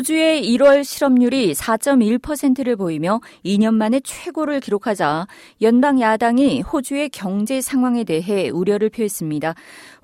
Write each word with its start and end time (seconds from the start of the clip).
호주의 0.00 0.42
1월 0.56 0.82
실업률이 0.82 1.52
4.1%를 1.52 2.74
보이며 2.74 3.20
2년 3.44 3.74
만에 3.74 4.00
최고를 4.02 4.60
기록하자 4.60 5.26
연방 5.60 6.00
야당이 6.00 6.62
호주의 6.62 7.10
경제 7.10 7.60
상황에 7.60 8.04
대해 8.04 8.48
우려를 8.48 8.88
표했습니다. 8.88 9.54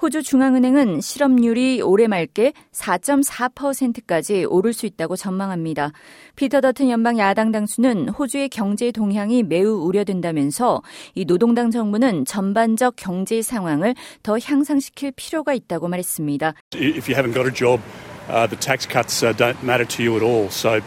호주 0.02 0.22
중앙은행은 0.22 1.00
실업률이 1.00 1.80
올해 1.80 2.08
말께 2.08 2.52
4.4%까지 2.72 4.44
오를 4.44 4.74
수 4.74 4.84
있다고 4.84 5.16
전망합니다. 5.16 5.92
피터 6.34 6.60
더튼 6.60 6.90
연방 6.90 7.16
야당 7.16 7.50
당수는 7.50 8.10
호주의 8.10 8.50
경제 8.50 8.92
동향이 8.92 9.44
매우 9.44 9.78
우려된다면서 9.78 10.82
이 11.14 11.24
노동당 11.24 11.70
정부는 11.70 12.26
전반적 12.26 12.96
경제 12.96 13.40
상황을 13.40 13.94
더 14.22 14.36
향상시킬 14.38 15.12
필요가 15.16 15.54
있다고 15.54 15.88
말했습니다. 15.88 16.52
If 16.74 17.10
you 17.10 17.16
haven't 17.16 17.32
got 17.32 17.48
a 17.48 17.54
job, 17.54 17.80
uh, 18.28 18.46
the 18.46 18.56
tax 18.56 18.86
cuts 18.86 19.22
uh, 19.22 19.32
don't 19.32 19.62
matter 19.62 19.84
to 19.84 20.02
you 20.02 20.16
at 20.16 20.22
all. 20.22 20.50
So. 20.50 20.80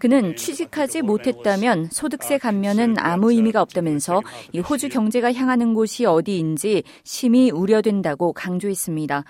그는 0.00 0.34
취직하지 0.34 1.02
못했다면 1.02 1.88
소득세 1.92 2.36
감면은 2.36 2.96
아무 2.98 3.30
의미가 3.30 3.62
없다면서 3.62 4.22
이 4.52 4.58
호주 4.58 4.88
경제가 4.88 5.32
향하는 5.32 5.72
곳이 5.72 6.04
어디인지 6.04 6.82
심히 7.04 7.52
우려된다고 7.52 8.32
강조했습니다. 8.32 9.22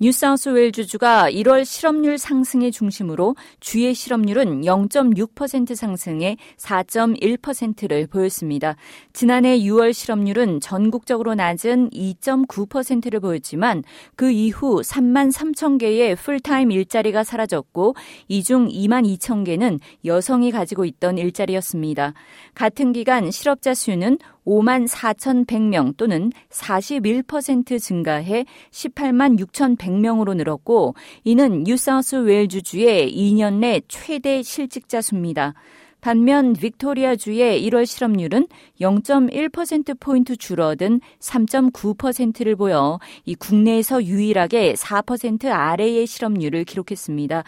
뉴사우스웨일주주가 0.00 1.30
1월 1.30 1.62
실업률 1.62 2.16
상승의 2.16 2.72
중심으로 2.72 3.36
주의 3.60 3.92
실업률은 3.92 4.62
0.6% 4.62 5.74
상승해 5.74 6.38
4.1%를 6.56 8.06
보였습니다. 8.06 8.76
지난해 9.12 9.58
6월 9.58 9.92
실업률은 9.92 10.60
전국적으로 10.60 11.34
낮은 11.34 11.90
2.9%를 11.90 13.20
보였지만 13.20 13.84
그 14.16 14.30
이후 14.30 14.80
3만 14.80 15.30
3천 15.32 15.78
개의 15.78 16.16
풀타임 16.16 16.70
일자리가 16.72 17.22
사라졌고 17.22 17.94
이 18.28 18.42
중 18.42 18.68
2만 18.68 19.06
2천 19.18 19.44
개는 19.44 19.78
여성이 20.06 20.50
가지고 20.50 20.86
있던 20.86 21.18
일자리였습니다. 21.18 22.14
같은 22.54 22.92
기간 22.94 23.30
실업자 23.30 23.74
수는 23.74 24.16
5만 24.50 24.88
4,100명 24.88 25.96
또는 25.96 26.32
41% 26.50 27.80
증가해 27.80 28.44
18만 28.72 29.38
6,100명으로 29.38 30.34
늘었고 30.34 30.96
이는 31.22 31.62
뉴사우스 31.62 32.16
웨일주주의 32.16 33.14
2년 33.14 33.60
내 33.60 33.80
최대 33.86 34.42
실직자 34.42 35.02
수입니다. 35.02 35.54
반면 36.00 36.54
빅토리아 36.54 37.14
주의 37.14 37.62
1월 37.68 37.84
실업률은 37.84 38.46
0.1%포인트 38.80 40.34
줄어든 40.34 41.00
3.9%를 41.20 42.56
보여 42.56 42.98
이 43.26 43.34
국내에서 43.34 44.02
유일하게 44.02 44.74
4% 44.74 45.50
아래의 45.50 46.06
실업률을 46.06 46.64
기록했습니다. 46.64 47.44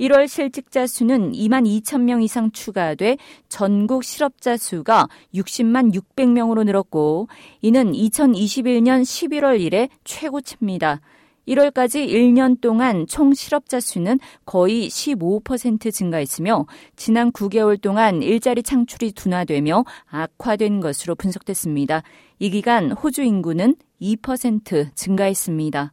1월 0.00 0.28
실직자 0.28 0.86
수는 0.86 1.32
2만 1.32 1.66
2천 1.82 2.02
명 2.02 2.22
이상 2.22 2.50
추가돼 2.50 3.18
전국 3.48 4.04
실업자 4.04 4.56
수가 4.56 5.08
60만 5.34 5.94
600명으로 5.94 6.64
늘었고 6.64 7.28
이는 7.60 7.92
2021년 7.92 9.02
11월 9.02 9.60
이래 9.60 9.88
최고치입니다. 10.04 11.00
1월까지 11.48 12.08
1년 12.08 12.60
동안 12.60 13.06
총 13.06 13.34
실업자 13.34 13.80
수는 13.80 14.18
거의 14.44 14.88
15% 14.88 15.92
증가했으며 15.92 16.66
지난 16.96 17.32
9개월 17.32 17.80
동안 17.80 18.22
일자리 18.22 18.62
창출이 18.62 19.12
둔화되며 19.12 19.84
악화된 20.06 20.80
것으로 20.80 21.14
분석됐습니다. 21.14 22.02
이 22.38 22.50
기간 22.50 22.92
호주 22.92 23.22
인구는 23.22 23.76
2% 24.00 24.94
증가했습니다. 24.94 25.92